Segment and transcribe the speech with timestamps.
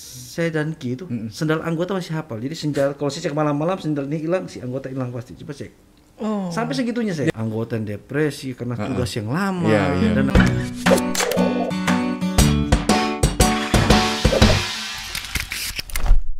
[0.00, 2.40] saya dan Ki itu sendal anggota masih hafal.
[2.40, 5.36] Jadi senjata kalau saya cek malam-malam sendal ini hilang, si anggota hilang pasti.
[5.36, 5.70] Coba cek.
[6.16, 6.48] Oh.
[6.48, 7.28] Sampai segitunya saya.
[7.36, 10.10] Anggota yang depresi karena tugas yang lama Iya, iya.
[10.16, 10.26] dan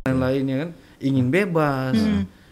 [0.06, 0.70] lain-lainnya kan
[1.02, 1.94] ingin bebas.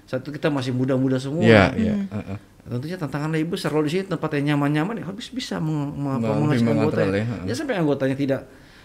[0.05, 1.43] Satu kita masih muda-muda semua.
[1.47, 1.95] Iya, iya.
[2.11, 2.39] Heeh.
[2.61, 6.23] Tentunya tantangan lebih besar kalau di sini tempat yang nyaman-nyaman ya harus bisa meng, meng,
[6.23, 7.03] anggota.
[7.03, 7.57] ya, Ya, heeh.
[7.57, 8.41] sampai anggotanya tidak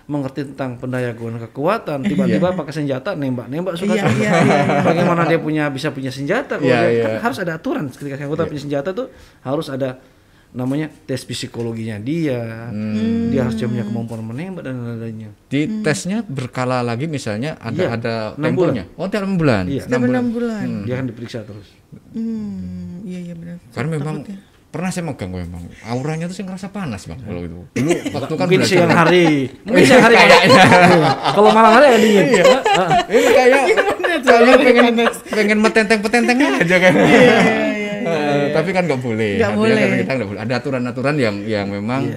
[0.06, 5.66] mengerti tentang pendayagunaan kekuatan, tiba-tiba pakai senjata nembak-nembak suka Iya, iya, iya, Bagaimana dia punya
[5.68, 6.62] bisa punya senjata?
[6.62, 7.04] Kalau Iya, dia- iya.
[7.18, 9.10] kan harus ada aturan ketika anggota punya senjata tuh
[9.42, 9.98] harus ada
[10.56, 13.28] namanya tes psikologinya dia, Hmm.
[13.28, 15.36] dia harus punya kemampuan menembak dan lain-lainnya.
[15.52, 18.84] Di tesnya berkala lagi misalnya ada Iya, ada enam temponya.
[18.96, 19.68] Oh, tiap enam bulan.
[19.68, 19.84] Iya.
[19.90, 20.64] Enam bulan.
[20.88, 21.76] Dia kan diperiksa terus.
[22.16, 23.58] Hmm, iya iya benar.
[23.74, 24.16] Karena memang
[24.76, 27.60] pernah saya megang memang auranya tuh saya ngerasa panas bang kalau itu.
[27.80, 30.16] Dulu waktu kan Mungkin siang hari, mungkin siang hari.
[31.32, 32.26] Kalau malam hari ada dingin.
[32.28, 32.44] Iya.
[33.08, 33.64] ini kayak
[34.20, 34.96] kayak pengen
[35.32, 36.94] pengen metenteng petenteng aja kan.
[38.52, 39.34] Tapi kan nggak boleh.
[39.40, 40.04] Kan boleh.
[40.04, 40.42] kita nggak boleh.
[40.44, 42.12] Ada aturan-aturan yang yang memang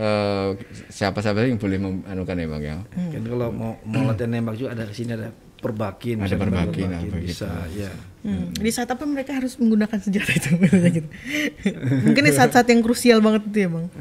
[0.00, 0.50] Eh,
[0.88, 2.76] siapa-siapa yang boleh memanukan ya bang ya.
[2.88, 5.28] Kan kalau mau mau latihan nembak juga ada di sini ada
[5.60, 7.28] perbakin, Ada perbakin, perbakin, apa gitu.
[7.28, 7.92] bisa, ya.
[8.24, 8.48] Hmm.
[8.56, 11.08] Di saat apa mereka harus menggunakan senjata itu gitu.
[12.08, 13.92] Mungkin di saat-saat yang krusial banget itu ya, Bang.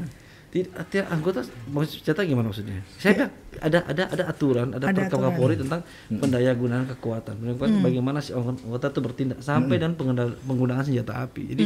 [0.50, 2.81] Tidak, tiap anggota mau senjata gimana maksudnya?
[2.97, 5.22] Saya bilang ada ada ada aturan, ada, Ada perkap.
[5.23, 7.38] Kapolri tentang pendaya gunaan kekuatan.
[7.38, 11.53] Pendaya Bagaimana si anggota itu bertindak sampai dan pengendal- penggunaan senjata api.
[11.53, 11.64] Jadi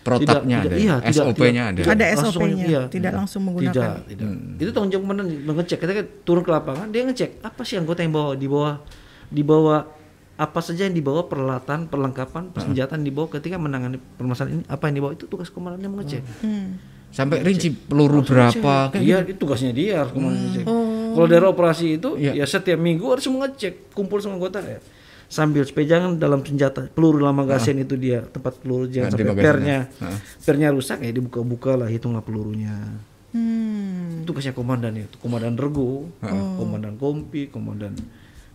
[0.00, 1.80] Protapnya tidak- ada, iya, tidak- SOP-nya tidak- ada.
[1.80, 2.82] tidak Ada langsung- SOP-nya, iya.
[2.88, 3.72] tidak langsung menggunakan.
[3.72, 4.28] Tidak, tidak.
[4.58, 5.78] Itu tanggung jawab komandan mengecek.
[5.78, 8.74] Kita kan turun ke lapangan, dia ngecek apa sih anggota yang bawa di bawah
[9.26, 9.80] di bawah
[10.34, 15.12] apa saja yang dibawa peralatan, perlengkapan, persenjataan dibawa ketika menangani permasalahan ini, apa yang dibawa
[15.12, 16.22] itu tugas komandannya mengecek.
[16.40, 16.76] Hmm.
[17.14, 20.64] Sampai rinci peluru berapa kayak Iya, itu tugasnya dia harus komandan ngecek.
[21.14, 22.42] Kalau daerah operasi itu Iya.
[22.42, 24.82] ya setiap minggu harus mengecek, kumpul sama anggota ya.
[25.30, 29.34] Sambil supaya jangan dalam senjata peluru dalam magasin itu dia tempat peluru jangan Nah, sampai
[29.38, 30.18] pernya Heeh.
[30.42, 32.74] pernya rusak ya dibuka-buka lah hitunglah pelurunya.
[33.30, 34.22] Hmm.
[34.22, 36.10] Itu tugasnya komandan itu, komandan regu,
[36.58, 37.94] komandan kompi, komandan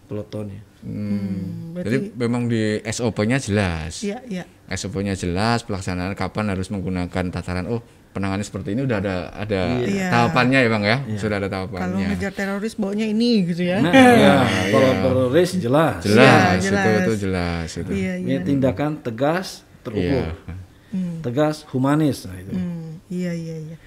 [0.08, 0.60] pelotonnya.
[0.84, 1.76] Hmm.
[1.80, 4.00] Jadi memang di SOP-nya jelas.
[4.04, 4.44] Iya, iya.
[4.72, 7.68] SOP-nya jelas, pelaksanaan kapan harus menggunakan tataran.
[7.68, 7.84] Oh,
[8.20, 10.12] penanganan seperti ini udah ada ada Iya.
[10.12, 12.08] tahapannya ya bang ya, sudah ada Kalau tahapannya.
[12.12, 13.80] ngejar teroris baunya ini gitu ya.
[13.80, 13.96] Nah,
[14.28, 14.36] ya,
[14.68, 16.04] kalau teroris jelas.
[16.04, 17.00] Jelas, Iya, itu jelas.
[17.00, 17.92] itu jelas itu.
[17.96, 18.40] Iya, Ini iya.
[18.44, 21.16] tindakan tegas, terukur, Iya.
[21.22, 22.28] tegas, humanis.
[22.28, 22.52] Nah, itu.
[22.52, 23.78] Hmm, iya, iya, iya.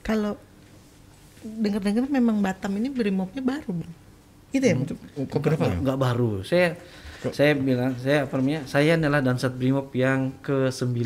[0.00, 0.40] Kalau
[1.42, 3.92] dengar-dengar memang Batam ini brimobnya baru, Bang.
[4.50, 4.86] Gitu ya, Bang?
[5.18, 5.76] Oh, Kok berapa ya?
[5.76, 6.30] Enggak baru.
[6.42, 6.78] Saya
[7.30, 8.66] saya bilang saya apa namanya?
[8.66, 10.98] Saya adalah Dansat Brimob yang ke-9.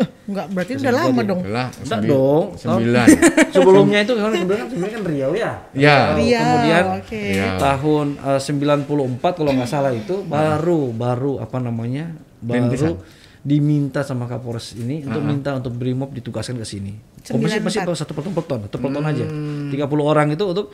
[0.00, 1.40] Eh, enggak, berarti udah lama dong.
[1.44, 2.44] Enggak dong.
[2.56, 3.06] sembilan.
[3.54, 5.52] Sebelumnya itu kan kemudian kan sebelumnya kan Riau ya.
[5.76, 5.98] Ya.
[6.16, 7.20] Riau, Kemudian oke.
[7.20, 7.48] Iya.
[7.60, 12.16] tahun eh, 94 kalau nggak salah itu baru baru apa namanya?
[12.40, 13.04] Baru
[13.40, 16.92] diminta sama Kapolres ini untuk minta untuk Brimob ditugaskan ke sini.
[17.24, 18.00] Komisi pasti 94.
[18.04, 19.26] satu peloton peloton, satu peloton aja.
[19.72, 20.66] 30 orang itu untuk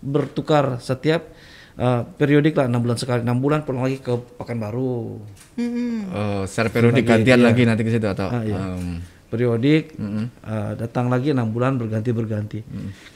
[0.00, 1.32] bertukar setiap
[1.76, 5.20] eh, periodik lah enam bulan sekali, enam bulan pulang lagi ke Pekanbaru.
[5.54, 8.28] Hmm, Oh, secara periodik gantian lagi nanti ke situ atau?
[8.28, 8.56] Ah, iya.
[8.74, 12.58] em, periodik eh, datang lagi enam bulan berganti berganti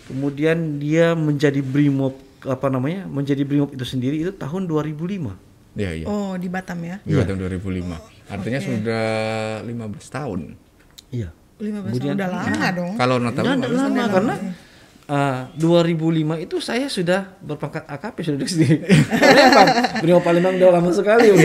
[0.04, 2.12] kemudian dia menjadi brimob
[2.42, 5.30] apa namanya menjadi brimob itu sendiri itu tahun 2005
[5.70, 6.04] Iya iya.
[6.04, 6.98] Oh, di Batam ya.
[7.06, 7.94] Iya tahun 2005.
[8.26, 9.06] Artinya sudah
[9.62, 9.70] 15
[10.10, 10.40] tahun.
[11.10, 11.30] iya
[11.62, 12.92] 15 tahun udah lama dong.
[12.98, 14.34] Kalau nota Nah, nggak lama karena
[15.10, 15.90] eh, 2005
[16.38, 18.76] itu saya sudah berpangkat AKP sudah duduk sendiri.
[19.10, 19.66] Memang
[19.98, 21.42] Brimob Palembang udah lama sekali udah.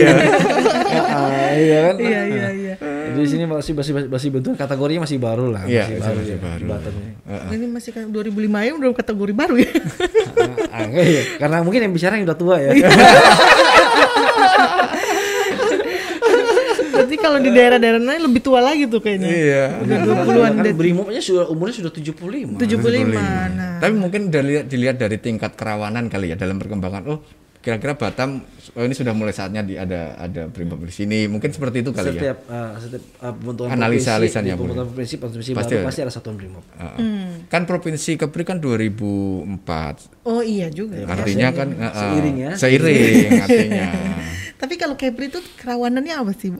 [0.86, 1.94] Ya, ah, iya kan?
[1.98, 2.74] Iya, iya, iya.
[3.10, 6.30] Di sini masih masih masih bentuk kategorinya masih baru lah, Iya, masih masih- baru, masih
[6.30, 6.56] ya, baru.
[6.56, 7.12] di Batam ini.
[7.26, 9.70] Ini masih kayak 2005 ya udah kategori baru ya.
[10.70, 11.22] Ah, enggak ya.
[11.36, 12.70] Karena mungkin yang bicara yang udah tua ya.
[16.86, 19.28] Berarti kalau di daerah-daerah lain lebih tua lagi tuh kayaknya.
[19.28, 19.64] Iya.
[19.82, 20.64] Udah 20-an kan.
[20.78, 22.62] Brimobnya sudah umurnya sudah 75.
[22.62, 23.10] 75.
[23.10, 27.02] Nah, Tapi mungkin dilihat, dilihat dari tingkat kerawanan kali ya dalam perkembangan.
[27.10, 27.18] Oh,
[27.66, 28.46] kira-kira Batam
[28.78, 31.26] oh ini sudah mulai saatnya di, ada ada brimob di sini.
[31.26, 32.14] Mungkin seperti itu kali ya.
[32.14, 36.00] setiap uh, setiap uh, pembentukan Analisa- provinsi, alisanya di pembentukan provinsi provinsi Pasti baru pasti
[36.06, 36.62] ada satuan brimob.
[36.78, 37.50] Heeh.
[37.50, 40.30] Kan provinsi Kepri kan 2004.
[40.30, 40.94] oh iya juga.
[41.02, 41.06] ya.
[41.10, 42.52] Artinya kan heeh, Seiring ya.
[42.54, 43.86] Seiring artinya.
[44.62, 46.54] Tapi kalau Kepri itu kerawanannya apa sih,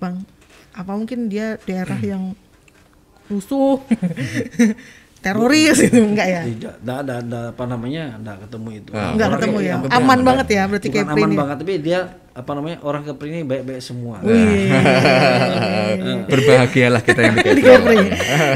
[0.00, 0.24] Bang?
[0.72, 2.32] Apa mungkin dia daerah yang
[3.26, 3.78] rusuh,
[5.20, 6.42] teroris gitu enggak ya?
[6.42, 8.90] Tidak, enggak ada, ada apa namanya, enggak ketemu itu.
[8.90, 9.74] Ah, Enggak ketemu ya.
[9.76, 11.36] Aman Kepri- banget ya berarti Bukan Kepri aman ini.
[11.36, 12.00] banget, tapi dia
[12.30, 14.16] apa namanya orang Kepri ini baik-baik semua.
[14.22, 14.72] Wih.
[16.30, 17.98] Berbahagialah kita yang di Kepri.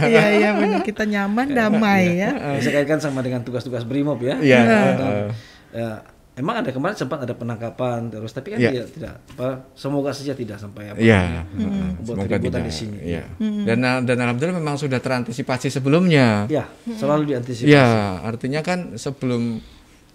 [0.05, 2.31] Iya iya benar kita nyaman damai ya.
[2.56, 4.41] Bisa kaitkan sama dengan tugas-tugas brimob ya.
[4.41, 4.61] Iya.
[4.64, 5.12] Tentang,
[5.70, 5.91] ya,
[6.34, 8.70] emang ada kemarin sempat ada penangkapan terus tapi kan Iya.
[8.70, 11.88] tidak tidak apa semoga saja tidak sampai apa Iya, namanya, heeh.
[11.94, 12.62] membuat semoga tidak.
[12.62, 12.98] di sini.
[13.00, 13.25] Iya.
[13.38, 16.50] Dan dan alhamdulillah memang sudah terantisipasi sebelumnya.
[16.50, 17.70] Ya, selalu diantisipasi.
[17.70, 17.86] Ya,
[18.20, 19.62] artinya kan sebelum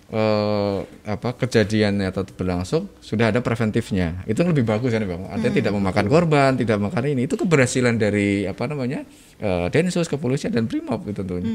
[0.09, 4.25] eh, apa kejadiannya atau berlangsung sudah ada preventifnya.
[4.25, 5.29] Itu lebih bagus kan, Bang.
[5.29, 7.29] Artinya tidak memakan korban, tidak makan ini.
[7.29, 9.05] Itu keberhasilan dari apa namanya?
[9.37, 11.53] eh, Densus, kepolisian dan Brimob itu tentunya.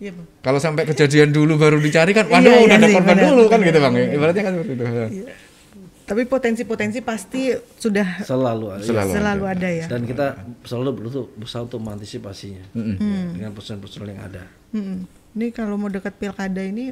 [0.00, 0.26] Iya, Bang.
[0.40, 3.26] Kalau sampai kejadian dulu baru dicari kan, waduh Iya, iya udah ada sih, korban benar,
[3.28, 3.94] dulu kan gitu, Bang.
[3.94, 4.84] Ibaratnya kan seperti itu.
[6.02, 7.42] Tapi potensi-potensi pasti
[7.76, 8.82] sudah Selalu ada.
[8.82, 9.10] Selalu.
[9.12, 9.86] selalu ada ya.
[9.86, 10.26] Dan kita
[10.64, 12.64] selalu berusaha berusaha untuk mengantisipasinya
[13.30, 14.42] dengan personel-personel yang ada.
[14.72, 15.06] Mm-mm.
[15.30, 16.90] Ini kalau mau dekat pilkada ini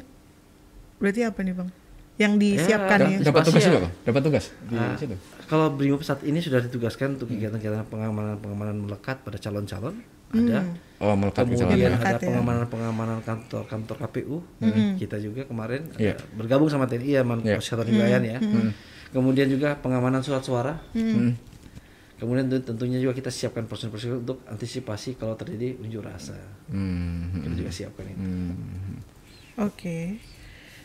[0.95, 1.69] berarti apa nih bang?
[2.15, 3.07] Yang disiapkan ya?
[3.13, 3.67] Dan- Dapat tugas ya.
[3.67, 3.93] juga, Bang?
[4.05, 5.15] Dapat tugas di Ah, situ.
[5.45, 9.99] Kalau Brimob saat ini sudah ditugaskan untuk kegiatan-kegiatan pengamanan-pengamanan melekat pada calon-calon
[10.31, 10.61] ada.
[10.99, 12.19] Oh, melekat ke Kemudian ada ya.
[12.19, 14.43] pengamanan-pengamanan kantor-kantor KPU.
[14.95, 16.13] Kita juga kemarin Iya.
[16.13, 17.55] ada bergabung sama TNI ya, Man Iya.
[17.57, 18.39] Kesehatan Wilayahan ya.
[19.09, 20.75] Kemudian juga pengamanan surat suara.
[20.91, 21.33] Hmm.
[22.15, 26.35] Kemudian tentu- tentunya juga kita siapkan personil-personil untuk antisipasi kalau terjadi unjuk rasa.
[26.67, 27.31] Hmm.
[27.39, 28.19] Kita juga siapkan itu.
[29.57, 30.19] Oke.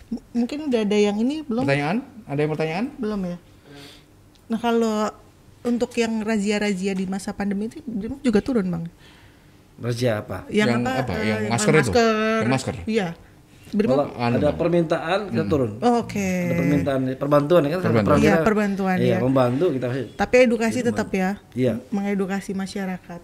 [0.07, 1.67] M- mungkin udah ada yang ini belum?
[1.67, 2.07] Pertanyaan?
[2.25, 2.87] Ada yang pertanyaan?
[2.97, 3.37] Belum ya.
[4.47, 5.11] Nah kalau
[5.63, 7.83] untuk yang razia-razia di masa pandemi itu
[8.21, 8.85] juga turun bang?
[9.75, 10.47] Razia apa?
[10.49, 11.13] Yang apa?
[11.15, 11.91] eh, Yang masker itu?
[11.93, 12.75] Yang masker?
[12.87, 13.09] Iya.
[13.75, 14.55] Anu, ada Bang.
[14.55, 15.83] permintaan kita turun.
[15.83, 16.23] Oh, Oke.
[16.47, 18.17] Ada permintaan perbantuan ya kan Perbantuan.
[18.17, 19.19] Iya, kita- perbantuan, Iya, iya.
[19.19, 19.87] membantu kita.
[20.15, 21.43] Tapi edukasi tetap ya.
[21.53, 21.83] Iya.
[21.91, 23.21] Mengedukasi masyarakat.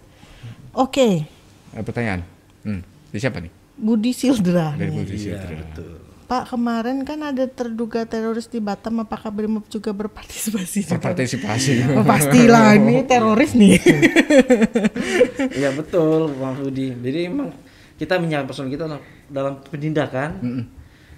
[0.75, 1.23] Oke.
[1.71, 2.27] Eh, pertanyaan.
[2.67, 2.83] Hmm.
[3.09, 3.53] Di siapa nih?
[3.79, 4.75] Budi Sildra.
[4.75, 4.97] Dari nih.
[5.01, 5.55] Budi Iya, Sitra.
[5.55, 5.95] betul.
[6.31, 10.87] Pak kemarin kan ada terduga teroris di Batam, apakah Brimob juga berpartisipasi?
[10.87, 11.73] Berpartisipasi.
[11.91, 13.75] Oh, pastilah ini teroris nih.
[15.59, 16.95] Iya betul, Bang Budi.
[16.95, 17.51] Jadi memang
[17.99, 18.87] kita menyiapkan personil kita
[19.27, 20.39] dalam- penindakan,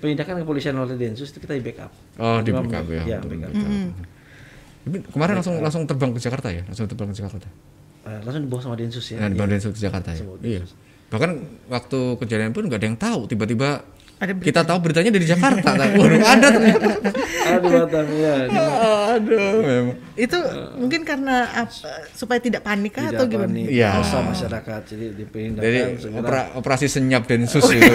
[0.00, 1.92] penindakan kepolisian oleh Densus itu kita di backup.
[2.16, 3.02] Oh, di backup ya.
[3.04, 3.52] Iya, Betul, backup.
[3.52, 3.70] betul.
[4.82, 6.62] Tapi kemarin langsung langsung terbang ke Jakarta ya?
[6.64, 7.48] Langsung terbang ke Jakarta.
[8.02, 9.20] Eh, langsung dibawa sama Densus ya.
[9.20, 10.24] Nah, di Bandung ke Jakarta ya.
[10.40, 10.62] Iya.
[11.12, 11.30] Bahkan
[11.68, 13.28] waktu kejadian pun nggak ada yang tahu.
[13.28, 13.84] Tiba-tiba
[14.22, 14.46] Ada berita.
[14.46, 15.70] kita tahu beritanya dari Jakarta.
[15.74, 16.88] Waduh, ada ternyata.
[17.42, 18.34] Aduh, Batam ya.
[18.46, 18.70] Di-
[19.12, 19.96] Aduh, memang.
[20.14, 20.38] itu
[20.78, 21.74] mungkin karena apa,
[22.14, 23.50] supaya tidak panik kah Tidak atau gimana?
[23.50, 23.90] panik, Iya.
[23.98, 24.80] dosa masyarakat.
[24.86, 25.78] Jadi dipindahkan Jadi
[26.14, 27.82] opera- operasi senyap densus gitu.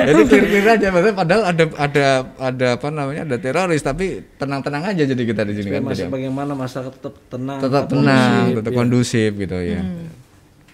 [0.00, 2.06] jadi clear-clear aja maksudnya padahal ada ada
[2.38, 4.06] ada apa namanya ada teroris tapi
[4.36, 8.06] tenang-tenang aja jadi kita di sini kan masih jadi bagaimana masyarakat tetap tenang, tetap kondusif,
[8.06, 8.76] tenang, tetap ya.
[8.76, 9.80] kondusif gitu ya.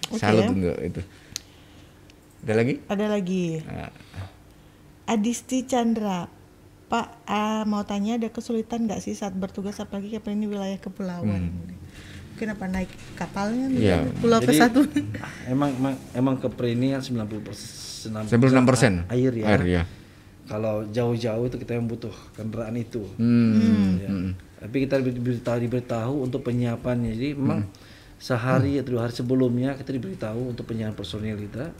[0.05, 0.21] Oke.
[0.21, 1.01] Salut untuk itu.
[2.45, 2.73] Ada lagi?
[2.85, 3.45] Ada lagi.
[3.65, 3.89] Nah,
[5.09, 6.29] Adisti Chandra.
[6.85, 11.49] Pak, ah, mau tanya ada kesulitan nggak sih saat bertugas apalagi kayak ini wilayah kepulauan?
[12.37, 13.97] Mungkin apa naik kapalnya nih, Iya.
[14.21, 14.85] pulau ke Jadi, satu?
[15.49, 19.45] emang emang, emang ke Perini kan 90 persen 96% air ya.
[19.49, 19.83] Air ya.
[20.45, 23.01] Kalau jauh-jauh itu kita yang butuh kendaraan itu.
[23.17, 23.97] Hmm.
[23.97, 24.09] Ya.
[24.61, 27.17] Tapi kita diberitahu, diberitahu untuk penyiapannya.
[27.17, 27.65] Jadi memang
[28.15, 31.75] sehari atau dua hari sebelumnya kita diberitahu untuk penyiapan personil kita.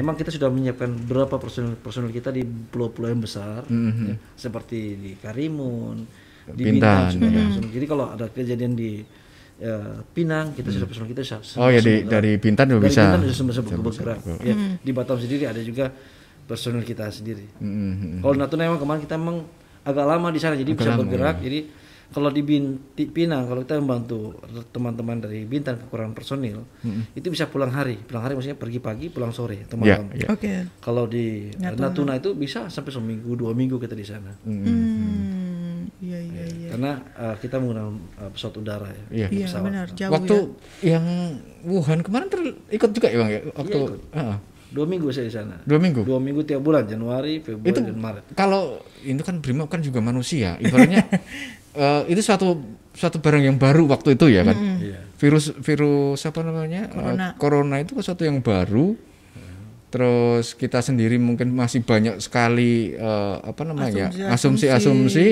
[0.00, 5.12] Memang kita sudah menyiapkan berapa personil personil kita di pulau-pulau yang besar, ya, seperti di
[5.20, 6.08] Karimun,
[6.56, 7.30] di Bintan, Bintan.
[7.52, 7.70] personil.
[7.70, 9.04] Jadi kalau ada kejadian di
[9.60, 13.02] ya, Pinang, kita sudah personil kita sudah Oh ya di dari Bintan juga dari bisa.
[13.14, 14.18] Bintan sudah bergerak.
[14.40, 15.92] Ya, Di Batam sendiri ada juga
[16.48, 17.44] personil kita sendiri.
[17.60, 18.24] Hmm.
[18.24, 19.44] Kalau Natuna memang kemarin kita memang
[19.84, 21.44] agak lama di sana, jadi bisa lama, bergerak.
[21.44, 21.83] Jadi
[22.14, 24.38] kalau di, Bin, di Pinang, kalau kita membantu
[24.70, 26.62] teman-teman dari Bintan kekurangan personil,
[27.10, 27.98] itu bisa pulang hari.
[27.98, 30.14] Pulang hari maksudnya pergi pagi, pulang sore, atau Ya, malam.
[30.14, 30.30] ya.
[30.30, 30.70] Oke.
[30.78, 32.14] Kalau di Natuna.
[32.14, 34.30] itu bisa sampai seminggu, dua minggu kita di sana.
[34.40, 36.68] Hmm, iya iya iya.
[36.70, 39.04] Karena uh, kita menggunakan uh, pesawat udara ya.
[39.10, 39.26] Iya.
[39.28, 39.64] Iya pesawat.
[39.66, 40.36] benar jauh Waktu
[40.80, 40.90] ya.
[40.92, 41.04] yang
[41.64, 43.40] Wuhan kemarin ter- ikut juga ya bang ya?
[43.50, 44.00] Waktu ikut.
[44.12, 44.36] Heeh.
[44.70, 45.54] Dua minggu saya di sana.
[45.62, 46.02] dua minggu.
[46.02, 48.24] Dua minggu tiap bulan, Januari, Februari, itu dan Maret.
[48.32, 51.06] kalau itu kan Brimob kan juga manusia, ibaratnya
[51.74, 52.62] eh, itu suatu
[52.94, 54.56] suatu barang yang baru waktu itu ya kan.
[54.78, 55.00] Iya.
[55.18, 56.86] Virus virus apa namanya?
[56.86, 57.26] Eh, Corona.
[57.36, 58.94] corona itu sesuatu yang baru.
[59.90, 64.10] Terus kita sendiri mungkin masih banyak sekali eh, apa namanya?
[64.10, 64.66] Asumsi-asumsi.
[64.66, 65.26] asumsi-asumsi.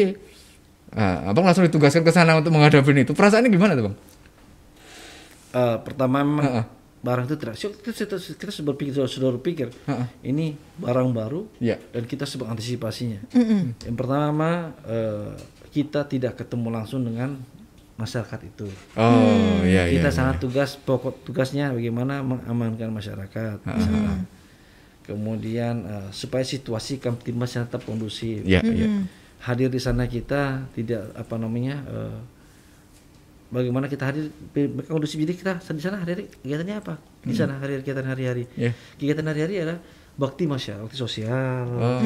[0.92, 3.11] Ah, abang langsung ditugaskan ke sana untuk menghadapi itu.
[3.11, 3.96] Perasaannya gimana tuh bang?
[5.52, 6.64] Eh, pertama memang Heeh.
[7.02, 10.06] barang itu tidak kita, kita, kita sudah berpikir sudah, sudah berpikir Heeh.
[10.25, 11.76] ini barang baru Iya.
[11.92, 13.20] dan kita sudah antisipasinya.
[13.84, 15.32] Yang pertama eh,
[15.72, 17.40] kita tidak ketemu langsung dengan
[17.96, 18.68] masyarakat itu.
[18.96, 20.00] Oh iya iya.
[20.00, 20.16] kita iya.
[20.16, 23.56] sangat tugas pokok tugasnya bagaimana mengamankan masyarakat.
[23.64, 24.20] di sana.
[25.02, 28.44] Kemudian eh, supaya situasi kamtipmasnya tetap kondusif.
[28.44, 29.08] Iya iya.
[29.42, 32.18] Hadir di sana kita tidak apa namanya eh,
[33.52, 34.32] bagaimana kita hadir
[34.88, 38.72] kondusif jadi kita di sana hari-hari kegiatannya apa di sana hari-hari kegiatan hari-hari Iya.
[38.96, 39.78] kegiatan hari-hari adalah
[40.12, 42.00] bakti masyarakat, bakti sosial, Oh.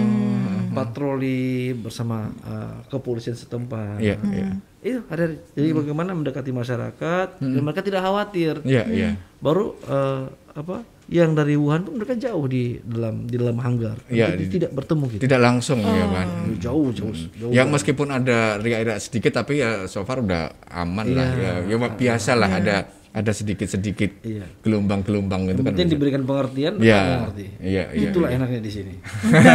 [0.72, 3.98] patroli bersama uh, kepolisian setempat.
[3.98, 4.48] Iya, iya.
[4.82, 8.62] Itu ada jadi bagaimana mendekati masyarakat dan mereka tidak khawatir.
[8.62, 9.10] Iya, iya.
[9.42, 13.94] Baru uh, apa yang dari Wuhan pun mereka jauh di dalam di dalam hanggar.
[14.10, 15.22] Iya, Jadi di- tidak bertemu gitu.
[15.22, 16.26] Tidak langsung ya kan.
[16.58, 17.50] Jauh jauh jauh.
[17.54, 21.52] Yang meskipun ada riak-riak sedikit tapi ya so far udah aman lah ya.
[21.62, 22.76] Ya biasa lah ada
[23.16, 24.44] ada sedikit-sedikit Iya.
[24.60, 25.72] gelombang-gelombang gitu Yang kan.
[25.72, 27.00] penting diberikan pengertian, Iya.
[27.24, 27.46] mengerti.
[27.58, 28.08] Iya, iya.
[28.12, 28.94] Itulah enaknya di sini.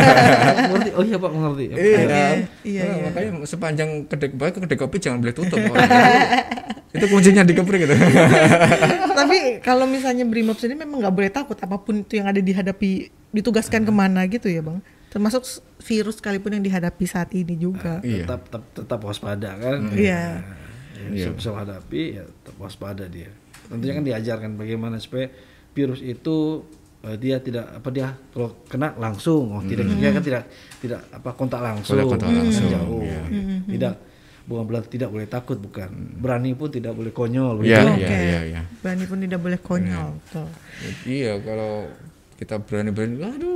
[0.65, 0.89] mengerti?
[0.97, 1.63] Oh iya Pak mengerti.
[1.69, 1.97] Iya,
[2.65, 5.61] iya, Nah, makanya sepanjang kedai baik kedai kopi jangan boleh tutup.
[5.61, 5.77] Pak.
[6.97, 7.93] itu kuncinya di kepri gitu.
[9.21, 12.91] Tapi kalau misalnya Brimob sendiri memang nggak boleh takut apa pun itu yang ada dihadapi
[13.29, 14.81] ditugaskan ke mana gitu ya bang.
[15.07, 15.45] Termasuk
[15.79, 18.01] virus sekalipun yang dihadapi saat ini juga.
[18.01, 18.25] Iya.
[18.25, 19.85] Tetap, tetap tetap waspada kan.
[19.93, 20.41] Iya.
[21.01, 23.29] Ya, bisa hadapi ya tetap waspada dia.
[23.71, 25.31] Tentunya kan diajarkan bagaimana supaya
[25.71, 26.67] virus itu
[27.07, 30.43] eh, dia tidak apa dia kalau kena langsung oh tidak dia kan tidak
[30.83, 33.01] tidak apa kontak langsung, kontak langsung, jauh.
[33.07, 33.23] iya.
[33.71, 33.93] Tidak
[34.41, 35.89] bukan berarti tidak boleh takut bukan.
[36.19, 37.61] Berani pun tidak boleh konyol.
[37.63, 37.87] Iya, begitu.
[37.87, 38.17] iya, Oke.
[38.19, 38.61] iya, iya.
[38.83, 40.09] Berani pun tidak boleh konyol.
[40.19, 40.47] Betul.
[41.07, 41.73] Iya, kalau
[42.41, 43.53] kita berani-berani, aduh,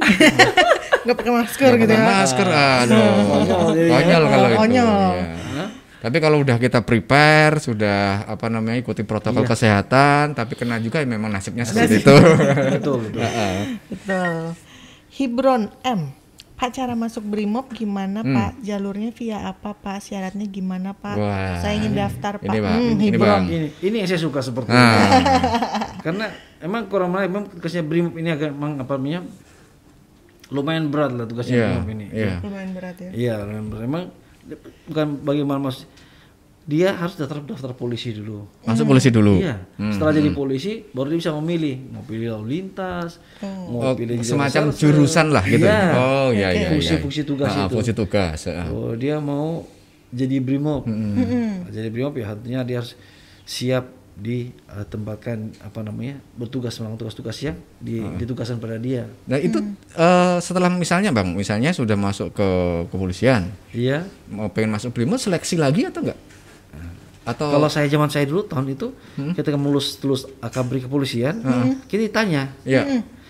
[1.06, 2.14] Nggak pakai masker nggak gitu pakai ya.
[2.22, 3.10] masker, aduh,
[3.94, 4.58] konyol kalau itu.
[4.62, 5.14] Konyol.
[5.18, 5.66] iya.
[6.06, 11.08] Tapi kalau udah kita prepare, sudah apa namanya ikuti protokol kesehatan, tapi kena juga ya
[11.08, 12.14] memang nasibnya seperti itu.
[12.72, 13.22] betul betul.
[13.90, 14.34] Betul.
[15.12, 16.02] Hibron M.
[16.56, 18.32] Pak cara masuk Brimob gimana Hmm.
[18.32, 18.52] Pak?
[18.62, 20.00] Jalurnya via apa Pak?
[20.00, 21.16] Syaratnya gimana Pak?
[21.16, 21.60] Wah.
[21.60, 22.48] Saya ingin daftar Pak.
[22.48, 22.72] Ini, Pak.
[22.72, 23.28] Hmm, Ini, Hibron.
[23.28, 23.44] Bang.
[23.46, 24.88] Ini ini yang saya suka seperti Nah.
[25.12, 25.34] ini.
[26.06, 26.26] Karena
[26.60, 29.26] emang kurang lain memang tugasnya Brimob ini agak emang apa namanya
[30.48, 32.06] lumayan berat lah tugasnya Iya, Brimob ini.
[32.08, 32.34] iya.
[32.40, 33.10] Lumayan berat ya.
[33.12, 33.84] Iya, lumayan berat.
[33.84, 34.04] Emang
[34.86, 35.84] bukan bagaimana mas
[36.66, 38.50] dia harus daftar daftar polisi dulu.
[38.66, 39.38] Masuk polisi dulu.
[39.38, 39.62] Iya.
[39.94, 43.22] Setelah jadi polisi baru dia bisa memilih mau pilih lalu lintas,
[43.70, 44.82] mau Oh, pilih semacam reserse.
[44.82, 45.62] jurusan lah gitu.
[45.62, 45.82] Iya.
[45.94, 46.70] Oh iya iya.
[46.74, 47.30] Fungsi-fungsi iya.
[47.30, 47.74] tugas Ah, itu.
[47.78, 48.40] Fungsi tugas.
[48.50, 48.66] ah.
[48.74, 49.62] Oh, dia mau
[50.10, 50.90] jadi brimob.
[51.70, 52.98] Jadi brimob ya artinya dia harus
[53.46, 59.12] siap ditempatkan apa namanya bertugas melakukan tugas-tugas yang di, ditugaskan pada dia.
[59.28, 59.60] Nah itu
[59.92, 62.48] eh, setelah misalnya bang, misalnya sudah masuk ke
[62.96, 64.08] kepolisian, Iya.
[64.32, 66.20] mau pengen masuk brimob seleksi lagi atau enggak?
[67.26, 68.94] Atau Kalau saya zaman saya dulu tahun itu
[69.34, 71.42] ketika melulus tulus akabri kepolisian,
[71.90, 72.54] kita ditanya.
[72.62, 72.86] ya?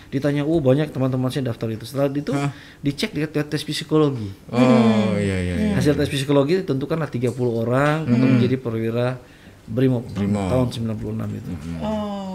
[0.06, 2.30] Ditanya, "Oh, banyak teman-teman saya daftar itu." Setelah itu
[2.78, 4.30] dicek di tes, tes psikologi.
[4.54, 5.54] Oh iya iya.
[5.58, 5.74] iya.
[5.74, 9.18] Hasil tes psikologi tentukanlah 30 orang untuk menjadi perwira
[9.66, 11.50] Brimob, tahun 96 itu.
[11.82, 12.34] Oh.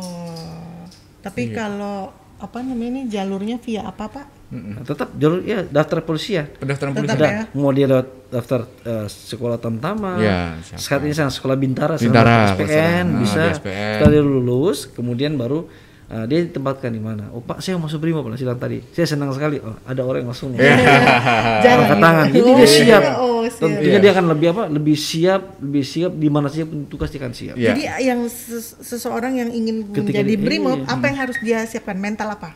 [1.21, 1.55] Tapi Iya.
[1.55, 2.11] kalau
[2.41, 4.25] apa namanya ini jalurnya via apa Pak?
[4.51, 6.49] Nah, tetap jalur ya daftar polisian.
[6.59, 7.07] Pendaftaran polisi.
[7.07, 7.43] Tetap Ada ya.
[7.55, 10.19] mau dia lewat daftar eh, sekolah tamtama.
[10.19, 10.81] Ya, siapa?
[10.81, 13.05] Sekarang ini sana sekolah Bintara, Bintara, SPN.
[13.07, 13.41] Ah, bisa.
[13.55, 13.95] SPN.
[14.01, 15.71] Sekali lulus, kemudian baru
[16.11, 17.31] eh, dia ditempatkan di mana?
[17.31, 18.83] Oh Pak, saya mau masuk Brimob Pak silang tadi.
[18.91, 19.57] Saya senang sekali.
[19.57, 20.75] Oh, ada orang yang langsung Iya.
[21.63, 22.25] Angkat tangan.
[22.27, 22.67] Jadi Oh, dia iya.
[22.67, 23.01] siap.
[23.15, 23.61] Oh, siap.
[23.61, 24.63] Tentunya dia akan lebih apa?
[24.67, 27.55] Lebih siap, lebih siap di mana saja tugas dia akan siap.
[27.55, 27.69] Iya.
[27.69, 30.87] Jadi yang ses- seseorang yang ingin Ketika menjadi di- Brimob, iya.
[30.89, 31.95] apa yang harus dia siapkan?
[31.95, 32.51] Mental apa?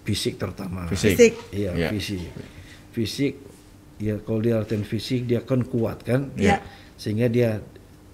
[0.00, 0.88] Fisik terutama.
[0.88, 1.12] Fisik.
[1.12, 1.32] Fisik.
[1.50, 1.88] Iya, Iya.
[1.90, 2.32] fisik.
[2.90, 3.34] Fisik
[3.96, 6.32] ya kalau dia latihan fisik dia akan kuat kan?
[6.34, 6.64] Iya.
[6.96, 7.60] Sehingga dia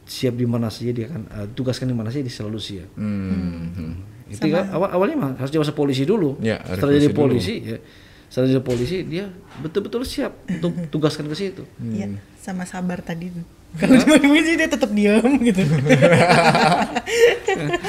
[0.03, 2.91] siap di mana saja dia akan eh, tugaskan di mana saja dia selalu siap.
[2.95, 3.95] Hmm.
[4.27, 6.35] Itu kan awal awalnya mah harus dia masuk polisi dulu.
[6.41, 7.79] Ya, Setelah jadi polisi polisi ya.
[8.27, 9.25] Setelah jadi polisi dia
[9.63, 11.63] betul-betul siap untuk tugaskan ke situ.
[11.79, 13.47] Iya, sama sabar tadi tuh.
[13.77, 15.61] Kalau cuma sih dia tetap diam gitu.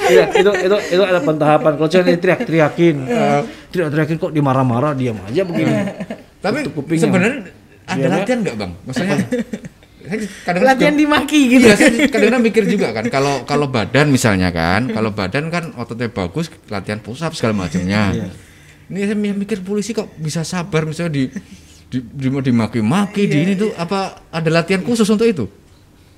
[0.08, 1.72] Iya, itu itu itu ada pentahapan.
[1.76, 2.96] Kalau cuma teriak-teriakin,
[3.70, 5.74] teriak-teriakin kok dimarah-marah diam aja begini.
[6.40, 7.04] Tapi Tutup kupingnya.
[7.04, 7.40] sebenarnya
[7.84, 8.72] ada Iya, latihan nggak bang?
[8.86, 9.18] Maksudnya
[10.08, 11.66] kadang-kadang Latihan juga- dimaki gitu.
[11.66, 16.08] Iya, saya kadang-kadang mikir juga kan kalau kalau badan misalnya kan, kalau badan kan ototnya
[16.08, 18.12] bagus, latihan push up segala macamnya.
[18.12, 18.28] Iya.
[18.88, 21.24] Ini saya mikir polisi kok bisa sabar misalnya di
[21.88, 25.46] di, di dimaki-maki di ini tuh apa ada latihan khusus untuk itu?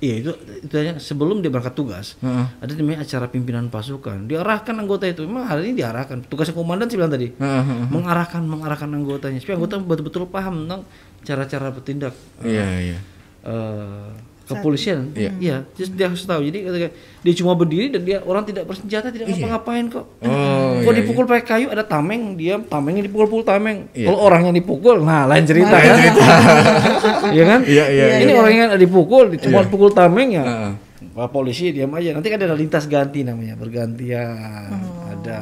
[0.00, 0.32] Iya itu
[0.64, 2.46] itu aja sebelum dia berangkat tugas Heeh.
[2.56, 6.96] ada namanya acara pimpinan pasukan diarahkan anggota itu memang hari ini diarahkan tugasnya komandan sih
[6.96, 7.84] bilang tadi Heeh, heeh.
[7.92, 10.88] mengarahkan mengarahkan anggotanya supaya anggota betul-betul paham tentang
[11.20, 12.98] cara-cara bertindak Iya iya.
[13.44, 14.08] Eh,
[14.50, 15.14] kepolisian.
[15.14, 15.30] Iya.
[15.38, 16.42] iya terus dia harus tahu.
[16.42, 16.88] Jadi ketika
[17.22, 20.06] dia cuma berdiri dan dia orang tidak bersenjata tidak ngapa-ngapain kok.
[20.18, 20.30] Iya.
[20.30, 23.86] Oh, iya, dipukul pakai kayu ada tameng dia tamengnya dipukul-pukul tameng.
[23.94, 24.10] Iya.
[24.10, 25.96] kalau orangnya dipukul nah lain cerita kan
[27.36, 27.60] iya kan?
[27.62, 29.70] Iya, iya, ini orangnya dipukul cuma Iya.
[29.70, 30.44] pukul tameng ya.
[30.44, 30.72] Heeh.
[31.10, 32.14] Pak polisi diam aja.
[32.14, 34.70] Nanti kan ada lintas ganti namanya bergantian.
[35.10, 35.38] Ada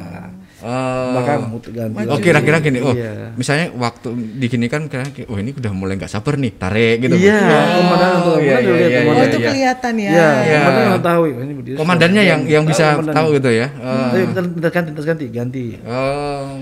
[0.59, 1.15] Oh.
[1.15, 3.31] belakang muter ganti Oh kira-kira gini, oh Iya.
[3.39, 4.11] misalnya waktu
[4.43, 7.15] digini kan kira oh ini udah mulai nggak sabar nih, tarik gitu.
[7.15, 9.23] Iya, Oh, komandan untuk iya, iya, lihat iya, Oh, komandan.
[9.23, 9.47] itu iya.
[9.47, 10.09] kelihatan ya.
[10.11, 10.59] Iya, Iya.
[10.59, 11.75] komandan yang tahu oh, ini berdiri.
[11.79, 13.67] Komandannya yang yang bisa tahu gitu ya.
[13.79, 14.11] Oh.
[14.11, 15.63] Tapi kita kita ganti, ganti, ganti.
[15.87, 16.59] Oh,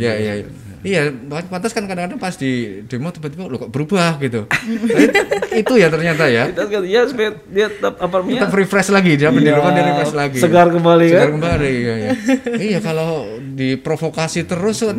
[0.00, 0.32] iya iya.
[0.40, 0.46] iya.
[0.84, 1.08] Iya,
[1.48, 4.44] pantas kan kadang-kadang pas di demo tiba-tiba lo kok berubah gitu.
[4.44, 5.16] Itu-
[5.64, 6.52] itu ya ternyata ya.
[6.52, 9.84] Kita kan ya supaya dia tetap apa namanya Tetap refresh lagi dia di rumah dia
[9.86, 10.36] refresh lagi.
[10.36, 10.44] Iya.
[10.44, 11.32] segar kembali Segar kan.
[11.34, 12.10] kembali iya, iya.
[12.68, 14.98] iya kalau diprovokasi terus kan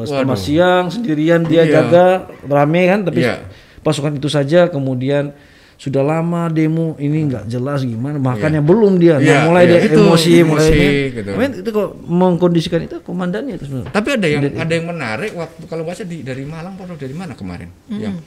[0.00, 1.84] setengah siang sendirian dia Iya.
[1.84, 2.06] jaga
[2.42, 3.44] rame kan tapi Iya.
[3.80, 5.36] pasukan itu saja kemudian
[5.76, 8.16] sudah lama demo ini nggak jelas gimana.
[8.16, 9.20] Makannya belum dia.
[9.20, 11.14] Nah, Iya, mulai iya, dia itu, emosi, mulai emosi, ini.
[11.20, 11.30] gitu.
[11.30, 13.92] I mean, itu kok mengkondisikan itu komandannya itu sebenarnya.
[13.92, 17.36] Tapi ada yang ada yang menarik waktu kalau baca di dari Malang atau dari mana
[17.36, 17.68] kemarin?
[17.92, 18.24] Yang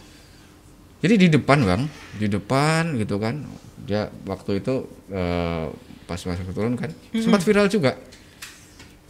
[0.99, 1.81] jadi di depan bang,
[2.19, 3.41] di depan gitu kan,
[3.81, 5.65] dia waktu itu eh,
[6.05, 7.97] pas masuk turun kan, sempat viral juga.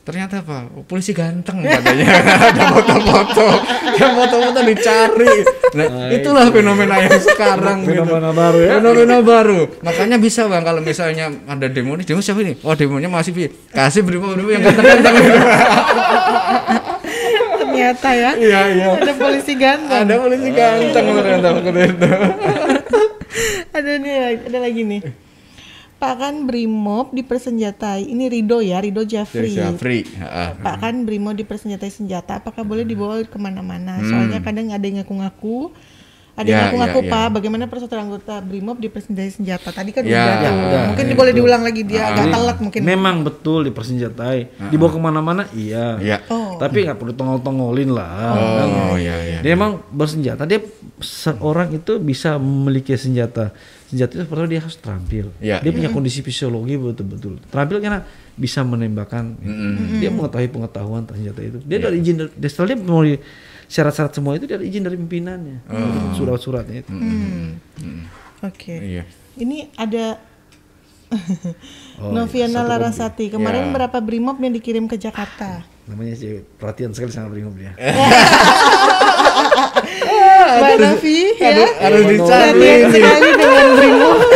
[0.10, 0.66] Ternyata apa?
[0.74, 2.10] Oh, polisi ganteng katanya.
[2.50, 3.46] ada foto-foto,
[3.94, 5.46] yang foto-foto dicari.
[5.78, 7.86] Nah, itulah fenomena yang sekarang.
[7.86, 8.02] gitu.
[8.02, 8.72] Fenomena baru ya.
[8.82, 9.70] Fenomena baru.
[9.86, 12.58] Makanya bisa bang kalau misalnya ada demo nih, demo siapa ini?
[12.66, 13.54] Oh demonya masih Pi.
[13.70, 15.14] kasih brimo brimo yang ganteng-ganteng.
[17.62, 18.32] Ternyata ya.
[18.34, 18.88] Iya iya.
[18.98, 20.10] Ada polisi ganteng.
[20.10, 22.10] Ada polisi ganteng ternyata waktu itu.
[23.78, 25.29] ada nih ada lagi nih.
[26.00, 28.08] Pak kan Brimob dipersenjatai.
[28.08, 29.52] Ini Rido ya, Rido Jafri.
[29.52, 30.08] Jafri.
[30.08, 30.50] heeh.
[30.58, 32.40] Pak kan Brimob dipersenjatai senjata.
[32.40, 34.00] Apakah boleh dibawa ke mana-mana?
[34.02, 35.76] Soalnya kadang ada yang ngaku-ngaku.
[36.34, 36.56] Ada yang Hmm.
[36.56, 37.12] Ya, ngaku-ngaku ya, ya.
[37.12, 37.28] Pak.
[37.34, 39.70] Bagaimana persetujuan anggota Brimob dipersenjatai senjata?
[39.70, 40.48] Tadi kan Ya, udah tuh.
[40.48, 42.82] ya, mungkin ya, boleh diulang lagi dia agak Jadi, telat mungkin.
[42.82, 46.18] memang betul dipersenjatai dibawa ke mana-mana iya Iya.
[46.30, 46.56] Oh.
[46.56, 48.40] tapi nggak perlu tongol-tongolin lah
[48.88, 49.40] Oh iya iya.
[49.42, 50.64] dia emang bersenjata dia
[50.98, 53.52] seorang itu bisa memiliki senjata
[53.90, 55.34] senjata itu pertama dia harus terampil.
[55.42, 57.42] Iya, dia punya kondisi fisiologi betul-betul.
[57.50, 59.34] Terampil karena bisa menembakkan.
[59.98, 61.58] Dia mengetahui pengetahuan tentang senjata itu.
[61.66, 63.16] Dia dari izin dari, dia setelah dia memenuhi
[63.66, 65.58] syarat-syarat semua itu dari izin dari pimpinannya.
[66.14, 66.94] Surat-suratnya itu.
[68.42, 68.76] Oke.
[68.78, 69.04] Iya.
[69.36, 70.22] Ini ada
[71.98, 73.26] Oh, Noviana satu Larasati.
[73.34, 73.74] Kemarin Ya.
[73.74, 75.66] berapa Brimob yang dikirim ke Jakarta?
[75.90, 77.74] namanya sih perhatian sekali sama Brimob dia
[80.60, 81.50] Mbak Novi ya.
[81.80, 82.70] Harus dicari.
[82.90, 84.18] Sekali dengan Brimob.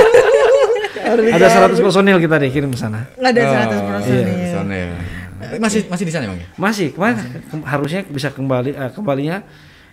[1.14, 4.24] ada 100 personil kita deh kirim ke sana Ada 100 Oh, personil.
[4.26, 4.90] iya, personil.
[5.36, 6.48] Tapi Masih masih di sana bang ya?
[6.56, 7.28] Masih kemarin ke-
[7.64, 9.38] harusnya bisa kembali eh, kembalinya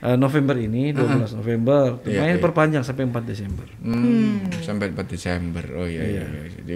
[0.01, 1.99] eh, November ini 12 November.
[2.03, 2.41] Iya, Main iya.
[2.41, 3.67] perpanjang sampai 4 Desember.
[3.77, 5.65] Hmm, Sampai 4 Desember.
[5.75, 6.25] Oh iya iya.
[6.25, 6.43] iya.
[6.57, 6.75] Jadi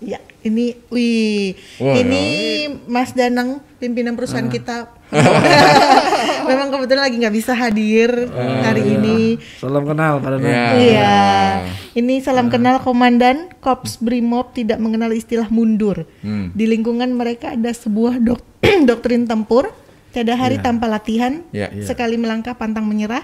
[0.00, 1.52] Ya, ini wih.
[1.76, 2.22] Wah, ini
[2.86, 4.50] Mas Danang pimpinan perusahaan Ah.
[4.50, 4.76] kita.
[6.48, 8.08] Memang kebetulan lagi nggak bisa hadir
[8.64, 9.36] hari ini.
[9.56, 10.42] Salam kenal pada Iya.
[10.42, 10.72] Nana.
[10.74, 11.18] Iya.
[11.92, 16.08] Ini salam kenal Komandan Kops Brimob tidak mengenal istilah mundur.
[16.20, 16.48] Hmm.
[16.50, 18.40] Di lingkungan mereka ada sebuah dok
[18.88, 19.68] doktrin tempur.
[20.10, 21.44] Tiada hari tanpa latihan.
[21.50, 21.70] Iya.
[21.70, 21.84] Hmm.
[21.84, 23.22] Sekali melangkah pantang menyerah.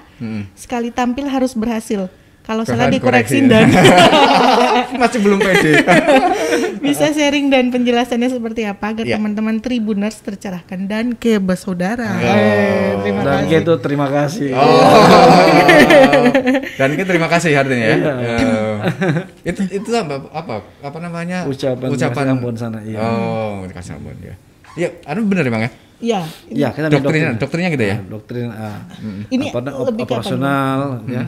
[0.52, 2.06] Sekali tampil harus berhasil.
[2.46, 3.50] Kalau salah dikoreksi koreksi.
[3.50, 3.66] dan
[5.02, 5.82] masih belum pede.
[6.86, 9.18] bisa sharing dan penjelasannya seperti apa agar Iya.
[9.18, 12.06] teman-teman Tribuners tercerahkan dan ke bersaudara.
[12.16, 13.50] Eh, terima Dan kasih.
[13.52, 14.50] gitu terima kasih.
[14.54, 14.70] Oh.
[16.76, 17.96] Dan kita terima kasih artinya ya.
[17.98, 18.14] Iya.
[19.44, 21.44] Itu itu apa apa apa namanya?
[21.44, 22.98] Ucapan kasih ampun sana, iya.
[23.00, 24.34] Oh, kasih ampun ya.
[24.76, 25.70] Iya, anu benar ya Bang ya?
[25.96, 27.40] Ya, Ya, kita ambil Doktrin doktrin.
[27.40, 27.96] dokternya gitu ya.
[27.96, 28.78] Nah, doktrin ah,
[29.26, 30.78] Ini apa, lebih apa operasional
[31.08, 31.24] ya.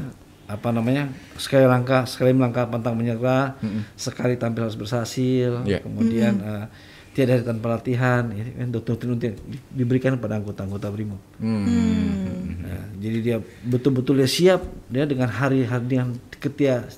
[0.48, 1.12] Apa namanya?
[1.36, 3.60] Sekali langkah, sekali melangkah pantang menyerah,
[3.94, 5.84] sekali tampil harus berhasil, Iya.
[5.84, 6.66] kemudian ah,
[7.12, 8.24] tiada hari tanpa latihan.
[8.32, 9.36] Ini kan doktrin yang
[9.68, 11.20] diberikan pada anggota-anggota Brimob.
[11.36, 12.64] Hmm.
[12.64, 16.88] Nah, jadi dia betul-betul dia siap dia dengan hari-hari dengan ketika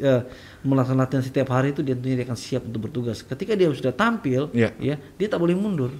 [0.00, 0.22] eh,
[0.64, 3.20] melaksanakan latihan setiap hari itu dia tentunya dia akan siap untuk bertugas.
[3.20, 4.72] Ketika dia sudah tampil, Iya.
[4.80, 5.92] ya dia tak boleh mundur.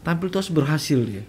[0.00, 1.24] Tampil itu harus berhasil dia.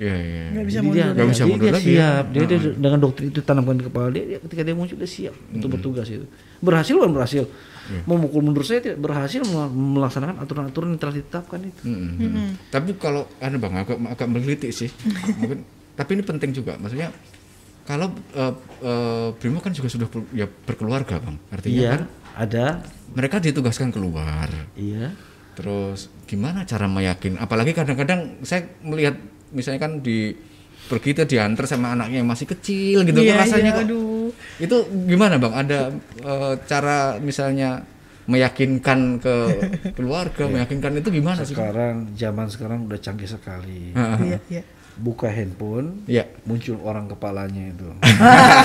[0.00, 0.44] Iya, iya.
[0.50, 0.96] Nggak bisa Jadi mundur.
[0.96, 1.92] dia, Nggak bisa jadi mundur dia lagi ya.
[1.92, 2.24] siap.
[2.26, 5.34] Dia, dia dengan doktrin itu tanamkan di kepala dia, dia ketika dia muncul dia siap
[5.50, 6.24] untuk bertugas itu.
[6.58, 7.44] Berhasil bukan berhasil.
[8.06, 11.82] Mau mukul mundur saya tidak berhasil mel- melaksanakan aturan-aturan yang telah ditetapkan itu.
[11.84, 12.56] Mm-mm.
[12.68, 14.88] Tapi kalau anu Bang agak agak menggelitik sih.
[15.42, 16.78] Mungkin tapi ini penting juga.
[16.78, 17.10] Maksudnya
[17.82, 21.36] kalau eh, eh, Brimo kan juga sudah ya berkeluarga, Bang.
[21.50, 22.02] Artinya Iya, kan
[22.38, 22.64] ada.
[23.10, 24.48] mereka ditugaskan keluar.
[24.72, 25.12] Iya.
[25.52, 27.36] Terus gimana cara meyakin?
[27.36, 29.18] Apalagi kadang-kadang saya melihat
[29.50, 30.32] misalnya kan di
[30.80, 33.84] pergi itu diantar sama anaknya yang masih kecil gitu Iya, kan rasanya iya, kok.
[33.86, 34.28] aduh.
[34.58, 35.54] Itu gimana Bang?
[35.54, 35.78] Ada
[36.18, 37.84] eh, cara misalnya
[38.26, 39.34] meyakinkan ke
[39.96, 41.54] keluarga, meyakinkan itu gimana sih?
[41.54, 43.94] Sekarang zaman sekarang udah canggih sekali.
[43.94, 44.62] Iya, iya.
[45.00, 46.28] Buka handphone, Iya.
[46.44, 47.88] muncul orang kepalanya itu.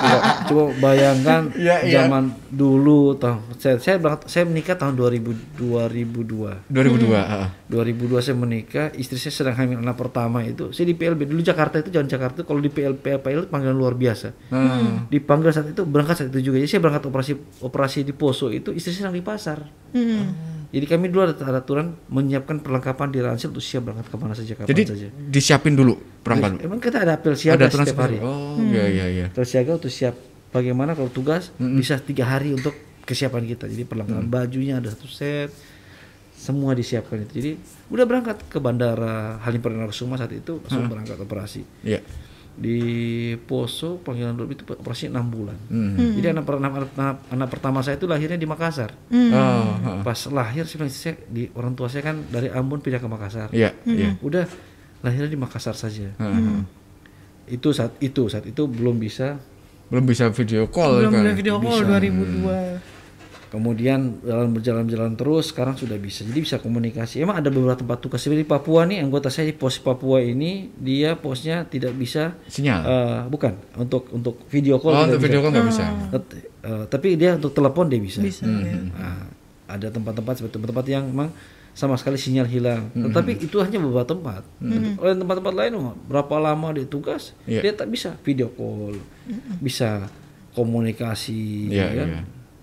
[0.00, 1.94] coba, coba bayangkan Iya, iya.
[2.00, 6.62] zaman dulu tahun saya saya berangkat- saya menikah tahun 2000 2002.
[6.68, 7.18] 2002.
[7.18, 7.48] heeh.
[7.66, 10.70] 2002 saya menikah, istri saya sedang hamil anak pertama itu.
[10.70, 13.74] Saya di PLB dulu Jakarta itu jalan Jakarta itu kalau di PL PLPL itu panggilan
[13.74, 14.30] luar biasa.
[14.48, 15.08] Hmm.
[15.08, 16.56] Dipanggil saat itu berangkat saat itu juga.
[16.58, 19.66] Jadi saya berangkat operasi operasi di Poso itu istri saya sedang di pasar.
[19.90, 20.30] Hmm.
[20.76, 24.36] Jadi kami dulu ada, ada aturan menyiapkan perlengkapan di ransel untuk siap berangkat ke mana
[24.36, 25.08] saja kapan Jadi saja.
[25.08, 26.60] disiapin dulu perangkat.
[26.68, 28.18] Emang kita ada apel Ada siaga aturan setiap hari.
[28.20, 29.26] Oh, iya iya iya.
[29.32, 30.12] Apel siaga untuk siap
[30.52, 32.76] bagaimana kalau tugas bisa tiga hari untuk
[33.08, 33.64] kesiapan kita.
[33.72, 35.48] Jadi perlengkapan bajunya ada satu set,
[36.36, 37.32] semua disiapkan itu.
[37.40, 37.50] Jadi
[37.88, 41.64] udah berangkat ke bandara Halim Perdana Kusuma saat itu langsung berangkat operasi.
[41.88, 42.04] Iya.
[42.56, 42.80] Di
[43.44, 45.56] Poso panggilan dulu itu operasi enam bulan.
[45.68, 46.16] Hmm.
[46.16, 48.96] Jadi anak, anak, anak, anak pertama saya itu lahirnya di Makassar.
[49.12, 50.00] Oh, heeh.
[50.00, 53.52] Pas lahir sih saya di orang tua saya kan dari Ambon pindah ke Makassar.
[53.52, 54.16] Iya, iya.
[54.24, 54.48] Udah
[55.04, 56.16] lahirnya di Makassar saja.
[56.16, 56.64] Heeh.
[57.52, 59.36] Itu saat itu saat itu belum bisa.
[59.92, 61.36] Belum bisa video call Belum kan?
[61.36, 62.95] video call 2002.
[63.46, 66.22] Kemudian jalan berjalan-jalan terus sekarang sudah bisa.
[66.22, 67.22] Jadi bisa komunikasi.
[67.22, 70.74] Emang ada beberapa tempat tugas seperti di Papua nih anggota saya di pos Papua ini
[70.74, 72.80] dia posnya tidak bisa Sinyal.
[72.82, 75.26] eh, bukan untuk untuk video oh, call tidak untuk bisa.
[75.26, 75.84] video call nggak bisa.
[76.10, 78.18] Tet- eh, tapi dia untuk telepon dia bisa.
[78.18, 78.76] Bisa ya.
[78.92, 79.30] Nah,
[79.66, 81.30] ada tempat-tempat seperti tempat-tempat yang memang
[81.70, 82.88] sama sekali sinyal hilang.
[82.90, 84.42] Tetapi itu hanya beberapa tempat.
[84.96, 87.62] Oleh tempat-tempat lain oh, berapa lama dia tugas, Iya.
[87.62, 88.96] dia tak bisa video call,
[89.60, 90.10] bisa
[90.56, 92.08] komunikasi, Iya, ya kan?
[92.08, 92.20] iya.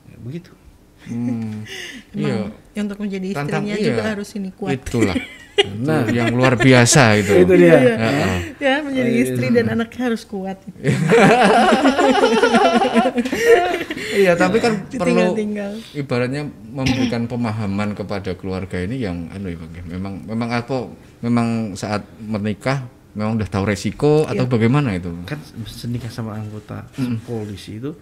[0.10, 0.52] Ya, begitu.
[1.08, 1.68] Hmm.
[2.14, 2.54] Iya.
[2.74, 3.86] Yang untuk menjadi Tantang- istrinya iya.
[3.86, 4.74] juga harus ini kuat.
[4.80, 5.16] Itulah.
[5.86, 7.34] nah, yang luar biasa itu.
[7.46, 7.78] Itu dia.
[7.78, 8.38] Heeh.
[8.58, 10.58] Ya, menjadi istri dan anaknya harus kuat.
[14.14, 15.74] Iya, tapi kan perlu Tinggal-tinggal.
[15.98, 19.84] ibaratnya memberikan pemahaman kepada keluarga ini yang anu ya Bang, ya.
[19.98, 20.78] memang memang apa
[21.26, 26.86] memang saat menikah memang udah tahu resiko atau bagaimana itu Kan senikah sama anggota
[27.24, 27.94] polisi itu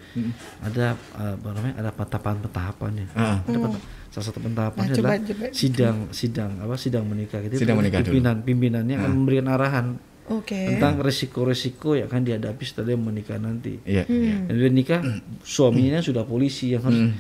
[0.60, 3.08] ada eh, apa namanya ada tahapan-tahapannya.
[3.12, 3.40] Ah.
[3.42, 5.46] Ada penta- salah satu pentahapannya Nah, coba- adalah coba.
[5.52, 7.56] sidang sidang apa sidang menikah gitu.
[7.58, 8.08] Sidang menikah dulu.
[8.14, 9.88] pimpinan pimpinannya akan memberikan arahan
[10.28, 10.56] Oke.
[10.56, 13.80] tentang resiko-resiko yang akan dihadapi setelah dia menikah nanti.
[13.84, 14.48] iya Hmm.
[14.48, 15.02] Dan dia nikah
[15.42, 17.12] suaminya sudah polisi yang harus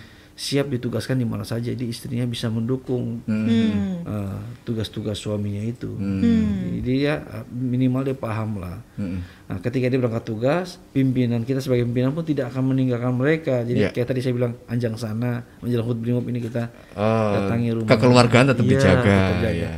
[0.41, 1.69] siap ditugaskan di mana saja.
[1.69, 4.01] Jadi istrinya bisa mendukung Hmm.
[4.01, 5.93] eh, tugas-tugas suaminya itu.
[5.93, 6.81] Hmm.
[6.81, 8.81] Jadi dia eh, minimal dia paham lah.
[8.97, 9.21] Mm-mm.
[9.51, 13.59] Nah, ketika dia berangkat tugas, pimpinan kita sebagai pimpinan pun tidak akan meninggalkan mereka.
[13.61, 13.91] Jadi Iya.
[13.91, 17.89] kayak tadi saya bilang anjang sana menjelang hut brimob ini kita Oh, datangi rumah.
[17.89, 19.49] kekeluargaan tetap Iya, dijaga tetap jaga.
[19.51, 19.71] ya.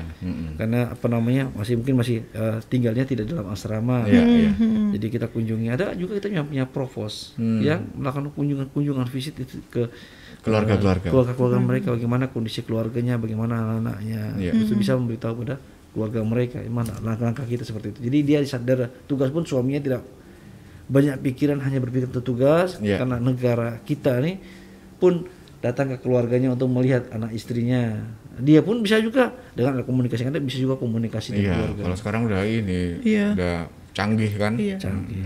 [0.54, 4.06] Karena apa namanya masih mungkin masih eh, tinggalnya tidak dalam asrama.
[4.06, 4.52] Iya, iya.
[4.94, 5.68] Jadi kita kunjungi.
[5.68, 7.58] Ada juga kita punya, punya provos Hmm.
[7.60, 9.90] yang melakukan kunjungan-kunjungan visit itu ke
[10.42, 11.08] Keluarga-keluarga.
[11.08, 14.38] keluarga-keluarga mereka, bagaimana kondisi keluarganya, bagaimana anak-anaknya.
[14.38, 14.52] Iya.
[14.54, 15.56] Itu bisa memberitahu pada
[15.94, 18.00] keluarga mereka, mana langkah-langkah kita seperti itu.
[18.04, 20.02] Jadi dia sadar tugas pun suaminya tidak
[20.84, 23.00] banyak pikiran hanya berpikir tentang tugas Iya.
[23.00, 24.36] karena negara kita nih
[24.98, 25.24] pun
[25.64, 28.04] datang ke keluarganya untuk melihat anak istrinya.
[28.36, 31.82] Dia pun bisa juga dengan komunikasi ada bisa juga komunikasi dengan Iya, keluarga.
[31.86, 33.28] kalau sekarang udah ini Iya.
[33.32, 33.56] udah
[33.94, 34.54] canggih kan.
[34.58, 34.78] Iya.
[34.82, 35.24] Canggih.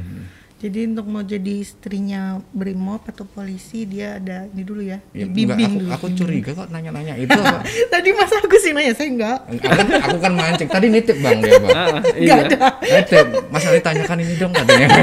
[0.57, 5.53] Jadi untuk mau jadi istrinya brimob atau polisi dia ada ini dulu ya, Ya, enggak,
[5.55, 5.89] aku, dulu.
[5.93, 7.29] aku curiga kok nanya-nanya itu?
[7.93, 9.37] Tadi masa aku sih nanya saya enggak.
[9.45, 12.35] aku, kan, aku kan mancing tadi nitip bang dia bang Ah, iya.
[12.81, 14.87] nitip mas Ali tanyakan ini dong katanya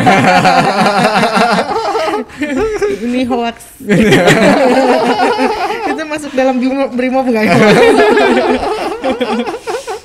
[3.00, 3.56] ini hoax.
[5.86, 7.54] Itu masuk dalam brimob, brimob enggak ya?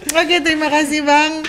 [0.09, 1.45] Oke, terima kasih Bang.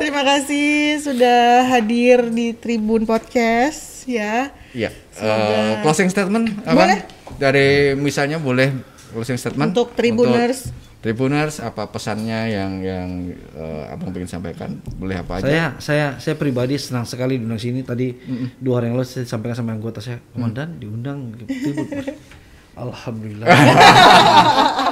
[0.00, 4.48] Terima kasih sudah hadir di Tribun Podcast ya.
[4.72, 4.88] Iya.
[5.20, 6.72] eh, closing statement apa?
[6.72, 6.98] Boleh.
[7.36, 8.72] Dari misalnya boleh
[9.12, 10.72] closing statement Untuk Tribuners.
[10.72, 13.08] Untuk Tribuners apa pesannya yang yang
[13.52, 14.80] eh, abang ingin sampaikan?
[14.96, 15.46] Boleh apa aja?
[15.46, 17.84] Saya saya saya pribadi senang sekali diundang sini.
[17.84, 18.16] Tadi
[18.56, 21.86] dua hari yang lalu saya sampaikan sama anggota saya, komandan diundang ke Tribun."
[22.88, 23.46] Alhamdulillah.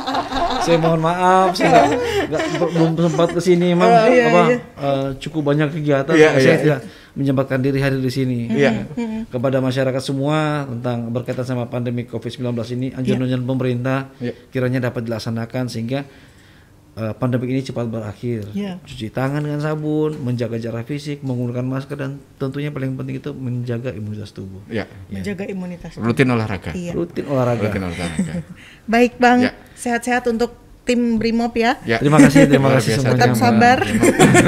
[0.67, 1.87] saya mohon maaf, saya
[2.27, 6.59] nggak- belum sempat ke sini, memang apa eh, cukup banyak kegiatan, Iya, saya iya.
[6.59, 6.81] tidak
[7.15, 8.51] menyempatkan diri hadir di sini.
[8.51, 8.91] Iya.
[9.27, 12.43] Kepada masyarakat semua tentang berkaitan sama pandemi COVID-19
[12.75, 14.35] ini, anjuran-anjuran pemerintah Iya.
[14.51, 16.05] kiranya dapat dilaksanakan sehingga
[16.95, 18.49] eh, pandemi ini cepat berakhir.
[18.53, 18.81] Iya.
[18.81, 23.93] Cuci tangan dengan sabun, menjaga jarak fisik, menggunakan masker dan tentunya paling penting itu menjaga
[23.93, 24.65] imunitas tubuh.
[24.67, 24.89] Ya.
[25.07, 25.93] Menjaga imunitas.
[25.95, 26.73] Rutin olahraga.
[26.73, 26.97] Iya.
[26.97, 27.69] Rutin olahraga.
[27.69, 28.33] Rutin olahraga.
[28.89, 29.53] Baik Bang, Ya.
[29.77, 31.75] Sehat-sehat untuk tim Brimob ya.
[31.83, 31.99] Ya.
[31.99, 33.19] Terima kasih, terima kasih semuanya.
[33.19, 33.79] Tetap sabar.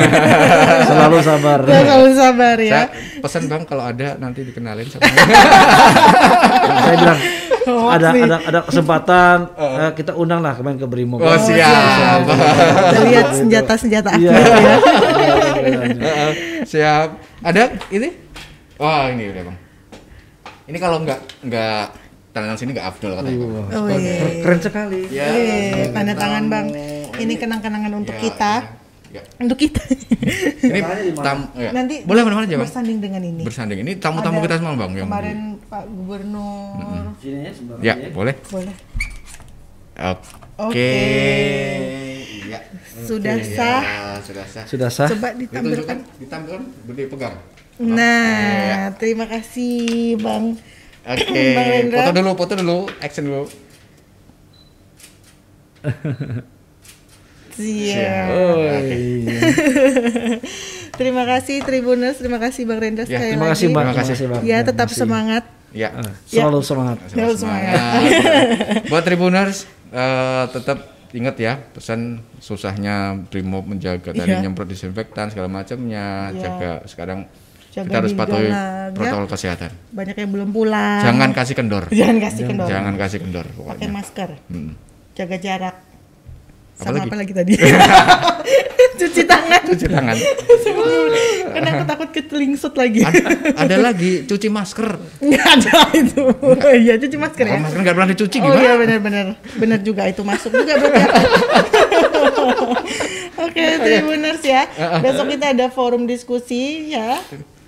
[0.89, 1.59] Selalu sabar.
[1.67, 2.83] Selalu sabar Saya ya.
[3.19, 5.03] pesan bang kalau ada nanti dikenalin sama
[6.87, 7.21] Saya bilang
[7.69, 11.21] Hoax ada ada ada kesempatan eh, kita undang lah kemarin ke Brimob.
[11.21, 12.25] Oh siap.
[12.25, 14.31] Kita lihat senjata-senjata Iya.
[14.33, 14.77] aktif ya.
[15.99, 16.31] Heeh,
[16.71, 17.09] siap.
[17.43, 18.09] Ada ini?
[18.79, 19.57] Wah ini udah bang.
[20.65, 21.83] Ini kalau nggak nggak
[22.31, 23.39] tangan sini nggak Abdul katanya.
[23.41, 23.67] Bang.
[23.73, 24.15] Oh iya.
[24.41, 25.01] Keren sekali.
[25.09, 25.25] Ya.
[25.27, 26.67] Eh, tanda tangan Bang.
[27.15, 28.53] Ini kenang-kenangan untuk Ya, kita.
[29.09, 29.23] ya.
[29.37, 29.81] Untuk kita.
[30.61, 30.81] Ini
[31.17, 31.71] tam, ya.
[31.73, 32.63] Nanti boleh mana aja bang.
[32.63, 33.43] bersanding dengan ini.
[33.43, 33.79] Bersanding.
[33.81, 34.93] Ini tamu-tamu kita semua bang.
[34.95, 37.17] Yang Kemarin Pak Gubernur.
[37.19, 37.79] Sini ya sebentar.
[37.81, 38.35] ya boleh.
[38.49, 38.75] Boleh.
[39.99, 40.31] Oke.
[40.59, 40.93] Oke.
[42.45, 42.59] Iya.
[42.99, 43.81] Sudah Oke, sah.
[43.81, 44.65] ya, sudah sah.
[44.65, 45.09] Sudah sah?
[45.09, 45.97] Coba ditampilkan.
[46.19, 47.35] Ditampilkan, beri pegang.
[47.79, 50.59] Nah, terima kasih Bang.
[51.05, 51.99] Oke, Rendra.
[52.01, 53.45] foto dulu, foto dulu, action dulu.
[57.59, 58.27] Siap.
[58.31, 59.41] Oh, iya.
[60.95, 63.55] Terima kasih Tribuners, terima kasih Bang Rendra Ya, sekali Terima lagi.
[63.57, 63.87] kasih Bang.
[63.89, 64.27] Terima kasih.
[64.29, 64.41] Bang.
[64.41, 65.01] Ya, Terima tetap kasih.
[65.01, 65.45] semangat.
[65.71, 65.89] Ya.
[65.93, 66.97] Ah, Selalu semangat.
[67.09, 67.75] Selalu semangat.
[68.91, 69.59] Buat Tribuners,
[69.91, 70.79] eh, tetap
[71.11, 72.01] ingat ya pesan
[72.39, 74.45] susahnya Brimob menjaga tadi Iya.
[74.45, 76.39] nyemprot disinfektan segala macamnya, Iya.
[76.39, 77.27] jaga sekarang
[77.79, 78.91] Jaga kita harus patuhi banget, ya.
[78.91, 79.71] protokol kesehatan.
[79.95, 81.01] Banyak yang belum pulang.
[81.07, 81.85] Jangan kasih kendor.
[81.95, 82.67] Jangan kasih kendor.
[82.67, 84.31] Jangan kasih kendor Pakai masker.
[84.51, 84.73] Hmm.
[85.15, 85.77] Jaga jarak.
[86.79, 87.09] Apa Sama lagi?
[87.11, 87.53] apa lagi tadi?
[88.99, 89.63] Cuci tangan.
[89.63, 90.17] Cuci tangan.
[91.55, 93.03] Karena aku takut ketelingsut lagi.
[93.03, 93.23] ada,
[93.55, 94.89] ada lagi cuci masker.
[95.19, 96.23] Nggak ada itu.
[96.83, 97.51] Iya, cuci masker ya.
[97.55, 98.63] Kalau masker nggak pernah dicuci Oh gimana?
[98.63, 99.27] iya benar-benar
[99.59, 100.99] benar juga itu masuk juga berarti.
[101.03, 101.09] ya.
[103.39, 104.63] Oke, Tribuners ya.
[105.03, 107.19] Besok kita ada forum diskusi ya.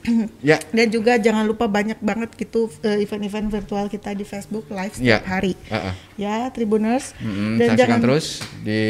[0.41, 4.97] Ya, Dan juga jangan lupa banyak banget gitu eh, event-event virtual kita di Facebook live
[4.97, 5.53] setiap hari.
[5.69, 5.95] Heeh.
[6.17, 7.13] Ya, Tribuners.
[7.21, 8.27] Mm-mm, Dan saksikan jangan terus
[8.65, 8.83] di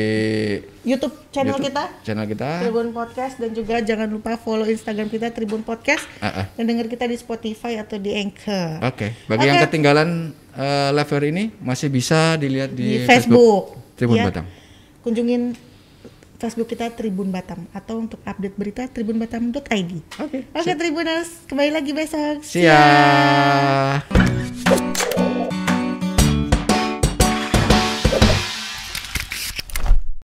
[0.86, 2.48] YouTube channel YouTube kita channel kita.
[2.64, 6.46] Tribun Podcast dan juga jangan lupa follow Instagram kita Tribun Podcast Heeh.
[6.54, 8.80] dan dengar kita di Spotify atau di Anchor.
[8.86, 9.66] Oke, bagi yang Oke.
[9.68, 13.76] ketinggalan eh, live hari ini masih bisa dilihat di, di, Facebook.
[13.98, 14.30] Tribun ya.
[14.30, 14.46] Batam.
[15.04, 15.69] Kunjungin
[16.40, 19.92] Facebook kita Tribun Batam atau untuk update berita tribunbatam.id.
[20.24, 20.48] Oke.
[20.56, 22.40] Oke Tribuners, kembali lagi besok.
[22.40, 24.08] Siap.